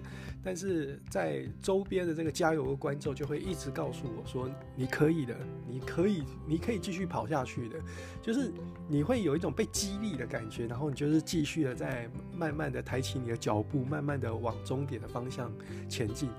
[0.44, 5.36] 但是在周边的这个加油的观众就会一直告诉我说：“你可以的，
[5.68, 7.78] 你可以，你可以继续跑下去的。”
[8.24, 8.52] 就是
[8.88, 15.52] 你会有一种被激励的感觉，然后你就是继续的在慢慢的抬起你的脚步，慢慢的往终点的方向
[15.90, 16.30] 前进。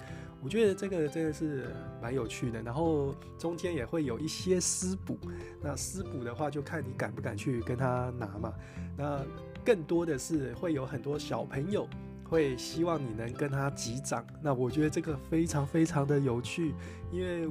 [0.41, 1.67] 我觉得这个真的是
[2.01, 2.63] 蛮有趣的。
[2.63, 5.19] 然后中间也会有一些私补，
[5.61, 8.55] 那私补的话就看你敢不敢去跟他拿嘛。
[8.97, 9.21] 那
[9.65, 11.87] 更多的是会有很多小朋友。
[12.29, 16.75] 会希望你能跟他击掌，那我觉得这个非常非常的有趣，
[17.11, 17.49] 因为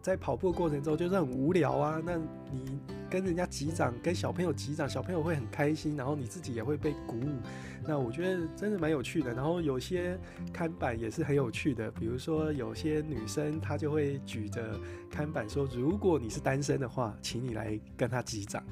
[0.00, 2.16] 在跑步过程中就是很无聊啊，那
[2.52, 2.78] 你
[3.10, 7.40] 跟人家击掌，跟小朋友击掌，小朋友会很开心，然后你自己也会被鼓舞，
[7.84, 9.34] 那我觉得真的蛮有趣的。
[9.34, 10.16] 然后有些
[10.52, 14.78] 看板也是很有趣的，比如说有些女生她就会举着
[15.10, 18.62] 看板说，如果你是单身的话，请你来跟他击掌。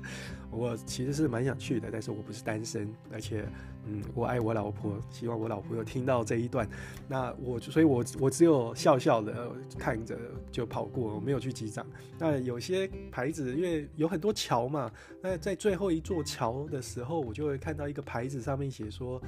[0.50, 3.46] 我其实是蛮想去的，但是我不是单身，而且。
[3.90, 6.68] 嗯，我爱我老婆，希望我老婆有听到这一段。
[7.08, 10.18] 那我，所以我我只有笑笑的看着
[10.52, 11.86] 就跑过，我没有去击掌。
[12.18, 19.20] 那有些牌子，因为有很多桥嘛，那在最后一座桥的时候，我就会看到一个牌子上面写说，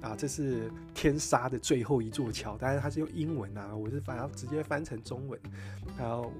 [0.00, 5.38] 啊，这是天杀的最后一座桥，但是它是用英文啊，我是反而直接翻成中文，
[5.96, 6.32] 然后。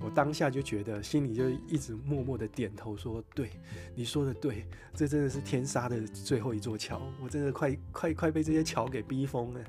[0.00, 3.50] 我当下就觉得，心里就一直默默的点头说：“对，
[3.94, 9.60] 你说的对，这真的是天杀的最后一座桥，我真的快快快被这些桥给逼疯了。”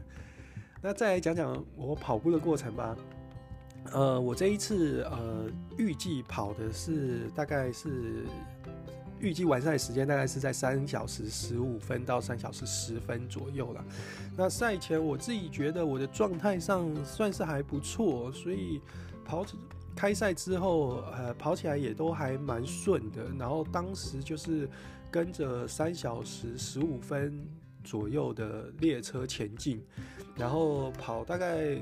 [0.81, 2.97] 那再来讲讲我跑步的过程吧。
[3.93, 5.45] 呃，我这一次呃
[5.77, 8.25] 预计跑的是大概是
[9.19, 13.85] 预计完赛时间大概是在三小时十五分到三小时十分左右了。
[14.35, 18.81] 那赛前我自己觉得我的状态上算是还不错，所以
[19.23, 19.45] 跑。
[19.95, 23.25] 开赛之后，呃，跑起来也都还蛮顺的。
[23.39, 24.69] 然后当时就是
[25.09, 27.47] 跟着三小时十五分
[27.83, 29.81] 左右的列车前进，
[30.35, 31.77] 然后跑大概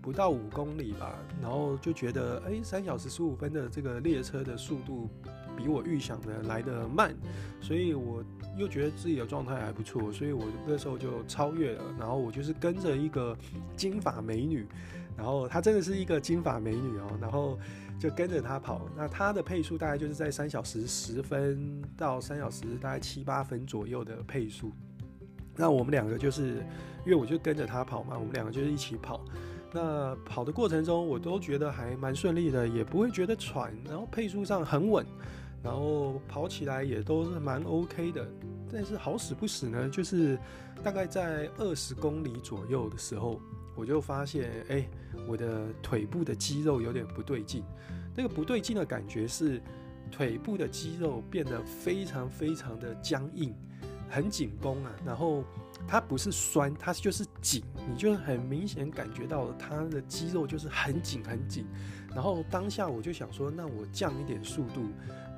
[0.00, 1.18] 不到五公里吧。
[1.42, 5.10] 然后就觉得，哎，三小时十五分的这个列车的速度
[5.56, 7.14] 比我预想的来得慢，
[7.60, 8.22] 所以我
[8.56, 11.82] 又觉得自己的状态还不错，所以我那时候就超越了。
[11.98, 13.36] 然后我就是跟着一个
[13.76, 14.66] 金发美女。
[15.16, 17.56] 然后她真的是一个金发美女哦，然后
[18.00, 18.88] 就跟着她跑。
[18.96, 24.72] 那她的配速大概就是在三小时十分到三小时大概七八分左右的配速。
[25.56, 26.56] 那我们两个就是，
[27.04, 29.24] 因为我就跟着她跑嘛，我们两个就是一起跑。
[29.72, 33.72] 那跑的过程中，我都觉得还蛮顺利的，也不会觉得喘。
[33.84, 35.06] 然后配速上很稳，
[35.64, 38.24] 然后跑起来也都是蛮 OK 的。
[38.70, 40.38] 但是好死不死呢，就是
[40.82, 43.40] 大概在二十公里左右的时候。
[43.76, 44.88] 我就发现，哎、
[45.26, 47.64] 我的腿部的肌肉有点不对劲。
[48.14, 49.60] 那个不对劲的感觉是，
[50.12, 53.52] 腿部的肌肉变得非常非常的僵硬，
[54.08, 54.92] 很紧绷啊。
[55.04, 55.42] 然后
[55.88, 61.66] 它不是酸，它就是紧，你就很明显感觉到它的肌肉就是很紧很紧。
[62.14, 64.82] 然后当下我就想说，那我降一点速度，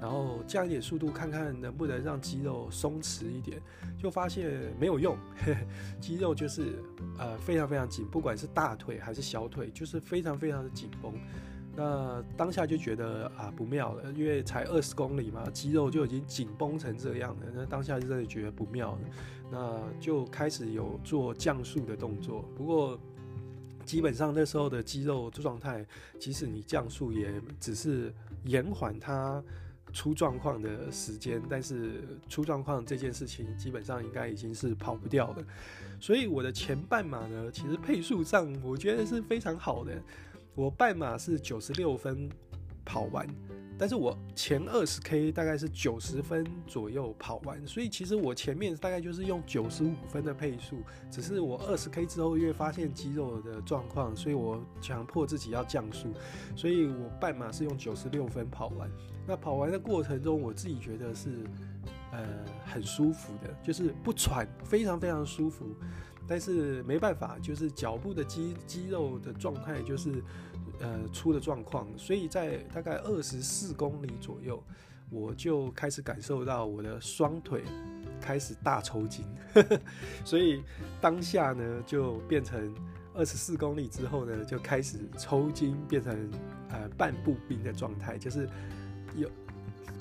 [0.00, 3.60] 然后降一点速度，看看能不能让肌肉松弛一点。
[3.98, 5.56] 就发现没有用，呵 呵
[6.00, 6.82] 肌肉就是
[7.18, 11.12] 呃非常非常紧，不管是大腿还是小腿，就是非常非常的紧绷。
[11.74, 17.46] 那当下就觉得啊不妙了，因为才二十公里嘛，肌肉就已经紧绷成这样了。
[17.54, 19.00] 那当下就真的觉得不妙了，
[19.50, 22.44] 那就开始有做降速的动作。
[22.56, 22.98] 不过。
[23.84, 25.86] 基本上那时候的肌肉状态，
[26.18, 29.40] 即使你降速，也只是延缓它
[29.96, 31.42] 出状况的时间。
[31.48, 35.42] 但是出状况这件事情，基本上应该已经是跑不掉了。
[35.98, 39.92] 所以我的前半马呢，其实配速上我觉得是非常好的。
[40.54, 42.28] 我半马是九十六分
[42.84, 43.26] 跑完。
[43.78, 50.78] 但是我前二十 K 大概是九十分左右跑完，所以其实我前面大概就是用九十五分的配速，
[51.10, 56.10] 只是我二十 K 之后因为发现肌肉的状况，所以我强迫自己要降速，
[56.56, 58.90] 所以我半马是用九十六分跑完。
[59.26, 61.30] 那跑完的过程中，我自己觉得是
[62.12, 62.24] 呃
[62.64, 65.66] 很舒服的，就是不喘，非常非常舒服。
[66.28, 70.22] 但是没办法，就是脚部的肌肌肉的状态就是。
[70.78, 74.62] 呃，出的状况，所以在大概二十四公里左右，
[75.08, 77.62] 我就开始感受到我的双腿
[78.20, 79.24] 开始大抽筋，
[80.22, 80.62] 所以
[81.00, 82.74] 当下呢，就变成
[83.14, 86.30] 二十四公里之后呢，就开始抽筋，变成
[86.68, 88.46] 呃半步兵的状态，就是
[89.16, 89.28] 有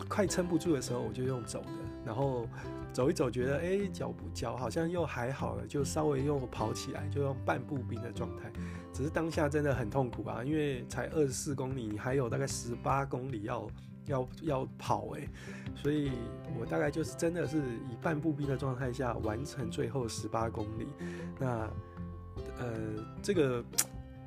[0.07, 1.69] 快撑不住的时候，我就用走的，
[2.05, 2.47] 然后。
[2.95, 8.49] 走一走，觉得哎，脚脚好像又还好了，就稍微又跑起来，就用半步兵的状态。
[8.93, 13.67] 只是当下真的很痛苦啊，因为才二十四公里，你还有大概十八公里要
[14.05, 15.27] 要要跑哎，
[15.75, 16.09] 所以
[16.57, 20.87] 我大概就是真的是以半步兵的状态下完成最后十八公里。
[21.37, 21.69] 那
[22.57, 22.73] 呃，
[23.21, 23.61] 这个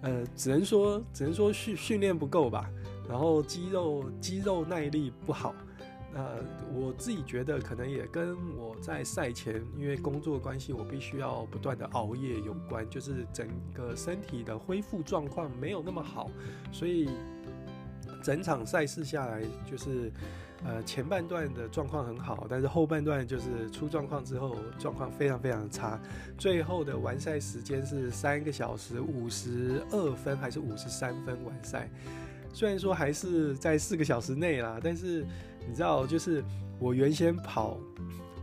[0.03, 2.71] 呃，只能说只能说训训练不够吧，
[3.09, 5.55] 然后肌肉肌肉耐力不好。
[6.15, 6.43] 呃，
[6.75, 16.31] 我自己觉得可能也跟我在赛前，因为工作关系，我必须要不断的熬夜有关，就是整个身体的恢复状况没有那么好，
[16.73, 17.11] 所以
[18.23, 20.11] 整场赛事下来，就是
[20.65, 26.01] 呃前半段的状况很好，但是后半段就是出状况之后，状况非常非常差，
[26.39, 31.89] 最后的完赛时间是三个小时五十二分还是五十三分完赛。
[32.59, 35.25] 虽然说还是在四个小时内啦，但是
[35.65, 36.43] 你知道，就是
[36.81, 37.79] 我原先跑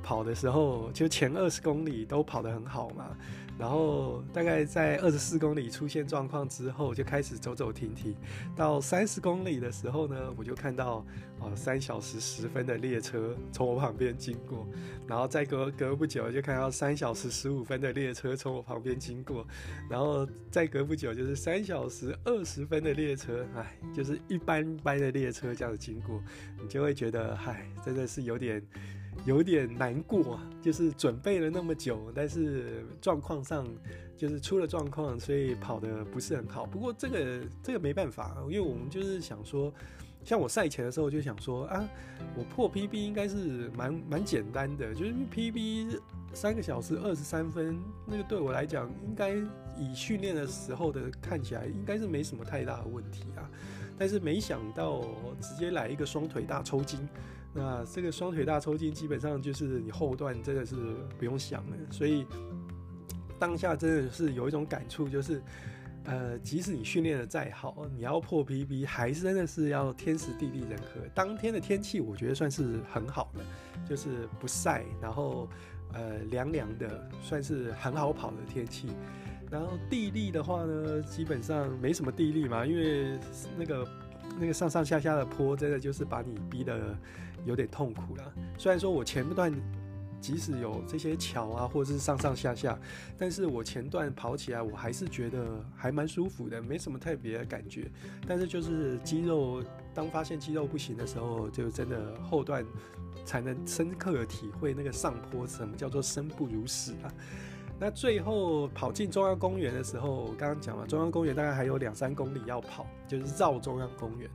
[0.01, 3.09] 跑的时候，就前二十公里都跑得很好嘛。
[3.57, 8.15] 然后大概在二十四公里出现状况之后，就开始走走停停。
[8.55, 11.05] 到三十公里的时候呢，我就看到
[11.39, 14.67] 哦三小时十分的列车从我旁边经过，
[15.07, 19.47] 然后再隔隔不久就看到三小时十五分的列车从我旁边经过，
[19.89, 26.21] 然后再隔不久就是三小时二十分的列车，哎，就是一般般的列车这样子经过，
[26.61, 28.61] 你就会觉得唉，真的是有点。
[29.23, 33.65] 有点难过，就是准备了那么久，但是状况上
[34.17, 36.65] 就是出了状况，所以跑得不是很好。
[36.65, 39.73] 不过这个这个没办法，因为我们就是想说，
[40.23, 41.87] 像我赛前的时候就想说啊，
[42.35, 45.99] 我破 PB 应该是蛮蛮简单的，就是 PB
[46.33, 49.35] 三个小时二十三分，那个对我来讲应该
[49.77, 53.49] 以训练的时候的看起来应该是没什么太大的问题啊。
[53.97, 55.01] 但是没想到
[55.39, 56.99] 直接来一个双腿大抽筋。
[57.57, 60.75] 那这个双腿大抽筋，基本上就是你后段真的是
[61.17, 61.77] 不用想了。
[61.89, 62.27] 所以
[63.39, 65.41] 当下真的是有一种感触，就是
[66.03, 70.99] 呃，即使你训练的再好，你要破 PB，还是真的是要天时地利人和。
[71.13, 73.41] 当天的天气我觉得算是很好的，
[73.87, 75.47] 就是不晒，然后
[75.93, 78.89] 呃凉凉的，算是很好跑的天气。
[79.49, 83.17] 然后地利的话呢，基本上没什么地利嘛，因为
[83.57, 83.87] 那个
[84.37, 86.97] 那个上上下下的坡，真的就是把你逼得。
[87.45, 88.33] 有点痛苦了。
[88.57, 89.53] 虽然说我前段
[90.19, 92.77] 即使有这些桥啊，或者是上上下下，
[93.17, 97.91] 但是我前段跑起来我还是觉得还蛮舒服的，没什么特别的感觉。
[98.27, 102.65] 但是就是肌肉，当发现肌肉不行的时候，就真的后段
[103.23, 107.13] 才能深刻的体会那个上坡什么叫做生不如死啊。
[107.77, 114.29] 那最后跑进中央公园的时候，我刚刚讲了，中央公园大概还有两三公里要跑，就是绕中央公园。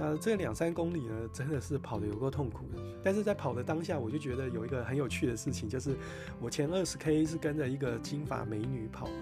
[0.00, 2.82] 那这两三公里呢，真的是跑的有够痛苦的。
[3.04, 5.94] 但是在跑的当下，我就觉得有一个很有趣的事情，就是
[6.40, 9.12] 我前二十 K 是跟着一个金发美女跑嘛。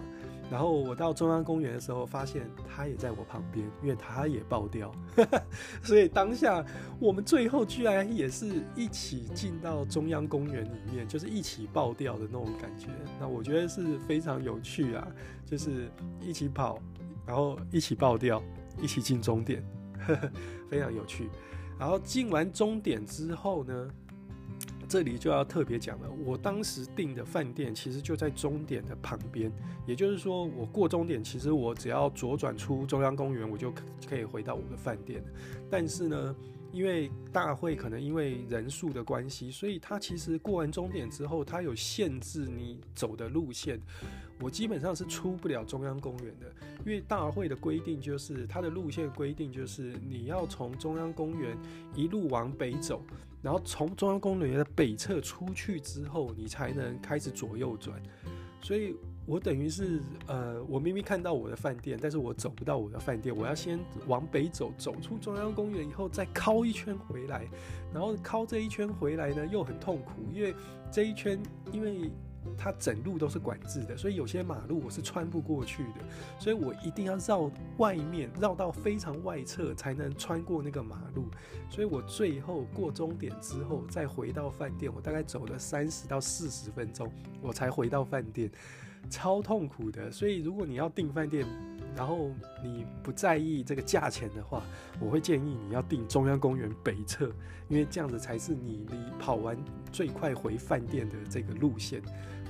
[0.50, 4.90] 然后我到中央公园的时候，发现她也在我旁边，因为她也爆掉，
[5.82, 6.64] 所以当下
[6.98, 12.86] 我们最后居然也是一起进到中央公园里面，就是一起爆掉的那种感觉。
[13.20, 15.06] 那我觉得是非常有趣啊，
[15.44, 15.90] 就是
[16.22, 16.80] 一起跑，
[17.26, 18.42] 然后一起爆掉，
[18.80, 19.62] 一起进终点，
[20.68, 21.28] 非常有趣。
[21.78, 23.88] 然后进完终点之后呢，
[24.88, 29.52] 这里就要特别讲了，我当时订的饭店其实就在终点的旁边，
[29.86, 33.72] 也就是说，我过终点，其实我只要左转出中央公园，我就
[34.08, 35.22] 可以回到我的饭店。
[35.70, 36.34] 但是呢，
[36.72, 43.80] 因为大会可能因为人数的关系，所以它其实过完终点之后，它有限制你走的路线。
[44.40, 46.46] 我基本上是出不了中央公园的，
[46.86, 51.56] 因为大会的规定就是它的路线规定就是你要从中央公园
[51.94, 53.02] 一路往北走，
[53.42, 58.00] 然后从中央公园的北侧出去之后，你才能开始左右转。
[58.60, 58.94] 所以
[59.26, 67.44] 我等于是呃，我明明看到我的饭店，但是我走不到我的饭店，我要先往北走，走出中央公园以后再绕一圈回来，
[67.92, 70.54] 然后绕这一圈回来呢又很痛苦，因为
[70.92, 71.40] 这一圈
[71.72, 72.08] 因为。
[72.56, 76.00] 它整路都是管制的，所以有些马路我是穿不过去的，
[76.38, 81.26] 所以我一定要绕外面，绕到非常外侧才能穿过那个马路。
[81.70, 88.50] 所以我最后过终点之后再回到饭店，我大概走了三十到四十分钟，我才回到饭店，
[89.10, 90.10] 超痛苦的。
[90.10, 91.46] 所以如果你要订饭店，
[91.96, 92.30] 然后
[92.62, 94.62] 你不在意这个价钱的话，
[95.00, 97.30] 我会建议你要订中央公园北侧，
[97.68, 99.56] 因为这样子才是你离跑完
[99.90, 102.00] 最快回饭店的这个路线。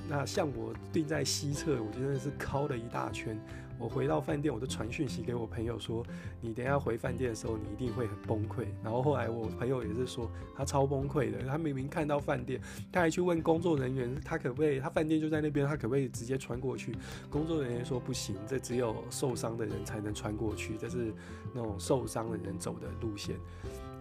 [0.09, 3.39] 那像我订在西侧，我真的是绕了一大圈。
[3.77, 6.05] 我回到饭店，我就传讯息给我朋友说
[6.41, 11.45] ：“你等下回饭店的时候，你一定会很崩溃。”然后后来我朋友也是说，他超崩溃的。
[11.45, 12.59] 他明明看到饭店，
[12.91, 14.81] 他还去问工作人员，他可不可以？
[14.81, 16.93] 他饭店就在那边，他可不可以直接穿过去？
[17.29, 21.13] 工作人员说不行，这只有受伤的人才能穿过去，这是
[21.53, 23.37] 那种受伤的人走的路线。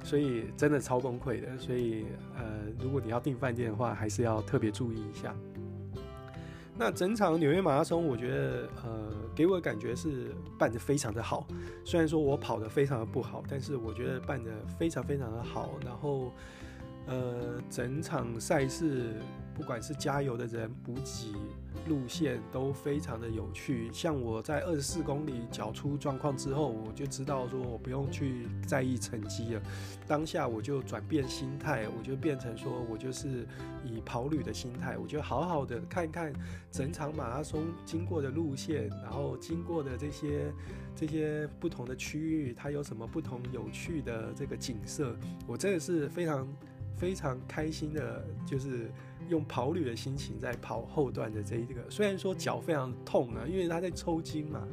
[0.02, 1.56] 所以真的超崩溃的。
[1.56, 2.06] 所以
[2.36, 5.36] 呃，如果你要订饭店的话，还是要特别注意一下。
[6.78, 11.44] 那整场纽约马拉松，我觉得，呃，给我的感觉是办得非常的好。
[11.84, 15.72] 虽然说我跑得非常的不好，但是我觉得办得非常非常的好。
[15.84, 16.32] 然后，
[17.06, 19.14] 呃，整场赛事，
[19.58, 21.34] 不管是加油的人、补给
[21.88, 23.90] 路线都非常的有趣。
[23.92, 29.62] 像我在二十四公里脚出状况之后，我就知道说我不用去在意成绩了。
[30.06, 33.44] 当下我就转变心态，我就变成说我就是
[33.82, 36.32] 以跑旅的心态，我就好好的看一看
[36.70, 40.52] 整场马拉松经过的路线，然后经过的这些
[40.94, 45.16] 这些不同的区域，它有什么不同有趣的这个景色。
[45.48, 46.46] 我真的是非常
[46.96, 48.88] 非常开心的，就是。
[49.28, 54.66] 用跑旅的心情在跑后段的这一个，虽然说脚非常痛啊，因为他在抽筋嘛，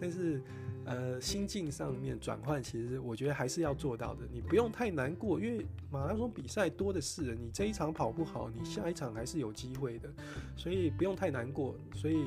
[0.00, 0.42] 但是
[0.84, 4.26] 呃心境上面转换，其实我觉得还是要做到的。
[4.32, 10.08] 你不用太难过，因为马拉松比赛多的是，你这一场跑不好，你下一场还是有机会的，
[10.56, 11.76] 所以不用太难过。
[11.94, 12.24] 所以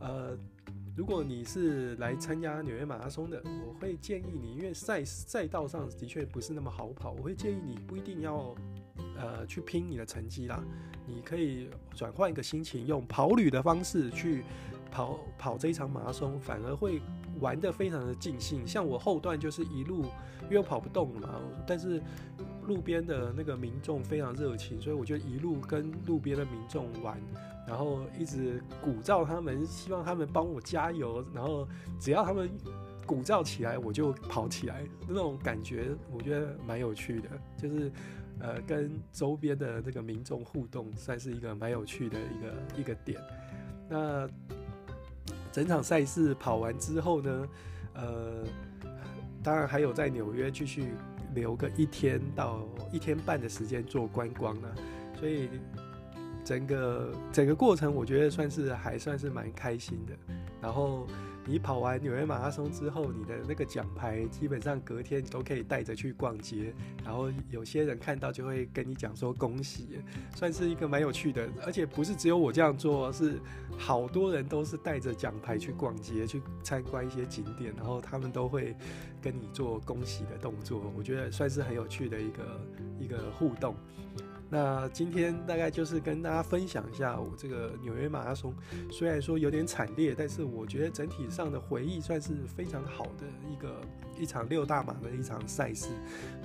[0.00, 0.36] 呃，
[0.96, 8.54] 如果你是来参加纽约马拉松的，我会建议你，因为赛赛道上的确不是那么好跑，我会建议你不一定要
[9.16, 10.62] 呃去拼你的成绩啦。
[11.06, 14.42] 你可以转换一个心情，用跑旅的方式去
[14.90, 16.98] 跑跑这一场马拉松，反而会
[17.40, 18.66] 玩得非常的尽兴。
[18.66, 20.04] 像我后段就是一路，
[20.44, 22.02] 因为我跑不动了嘛，但是
[22.66, 27.20] 路边的那个民众非常热情，所以我就一路跟路边的民众玩，
[27.68, 31.68] 然后一直鼓噪他们，希望他们帮我加油，然后
[32.00, 32.50] 只要他们
[33.04, 37.28] 鼓噪起来，我就跑起来，那种感觉我觉得蛮有趣的，
[37.58, 37.92] 就是。
[38.40, 43.20] 呃，跟周边的这个民众互动，算是一个蛮有趣的一个一个点。
[43.88, 44.28] 那
[45.52, 47.48] 整场赛事跑完之后呢，
[47.94, 48.44] 呃，
[49.42, 50.94] 当然还有在纽约继续
[51.34, 54.68] 留个一天到一天半的时间做观光呢，
[55.18, 55.48] 所以
[56.44, 60.34] 整个整个过程，我觉得算是还算是蛮开心的。
[60.60, 61.06] 然后。
[61.46, 66.72] 你跑完纽约马拉松之后，你的那个奖牌基本上隔天你都可以带着去逛街，
[67.04, 70.00] 然后有些人看到就会跟你讲说恭喜，
[70.34, 71.46] 算是一个蛮有趣的。
[71.66, 73.38] 而且不是只有我这样做，是
[73.76, 78.74] 好多人都是带着奖牌去逛街，去参观一些景点，然后他们都会
[79.20, 80.90] 跟你做恭喜的动作。
[80.96, 82.60] 我觉得算是很有趣的一个
[82.98, 83.76] 一个互动。
[84.50, 88.54] 那今天大概就是跟大家分享一下我这个纽约马拉松，
[88.90, 93.80] 虽然说有点惨烈，但是我觉得整体上的回忆算是非常好的一个
[94.18, 95.88] 一场六大马的一场赛事。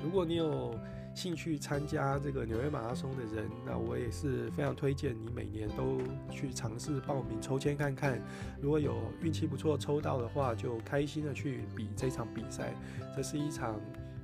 [0.03, 0.73] 如果你有
[1.13, 5.99] 兴趣参加这个纽约马拉松的人，那我也是非常推荐你每年都
[6.31, 8.19] 去尝试报名抽签看看。
[8.61, 12.73] 如果有运气不错抽到的话，就开心的去比这场比赛。
[13.15, 13.79] 这是一场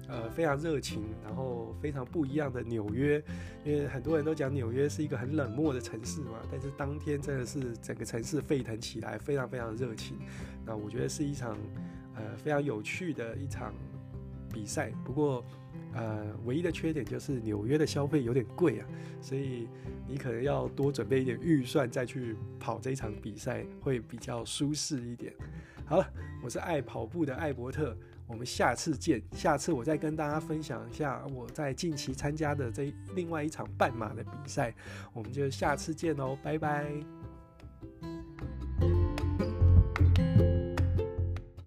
[0.07, 3.21] 呃非常热情，然后非常不一样的纽约。
[3.63, 10.17] 因为很多人都讲纽约是一个很冷漠的城市嘛，但是当天真的是整个城市沸腾起来，非常非常热情。
[10.65, 11.57] 那我觉得是一场
[12.15, 13.73] 呃非常有趣的一场
[14.53, 14.91] 比赛。
[15.03, 15.43] 不过。
[15.93, 18.87] 呃，唯一的缺点就是纽约的消费有点贵啊，
[19.21, 19.65] 所以
[20.05, 25.33] 你可能要多准备一点预算再去跑这一场比赛，会比较舒适一点。
[25.85, 26.05] 好了，
[26.43, 27.95] 我是爱跑步的艾伯特，
[28.27, 29.21] 我们下次见。
[29.31, 34.73] 下次我再跟大家分享一下我在近期参加的这另外一场半马的比赛，
[35.13, 37.14] 我们就下次见喽，拜拜。